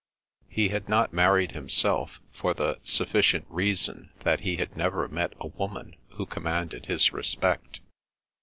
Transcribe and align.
He 0.49 0.69
had 0.69 0.89
not 0.89 1.13
married 1.13 1.51
himself 1.51 2.19
for 2.33 2.55
the 2.55 2.79
sufficient 2.81 3.45
reason 3.47 4.09
that 4.21 4.39
he 4.39 4.55
had 4.57 4.75
never 4.75 5.07
met 5.07 5.33
a 5.39 5.45
woman 5.49 5.95
who 6.15 6.25
commanded 6.25 6.87
his 6.87 7.13
respect. 7.13 7.81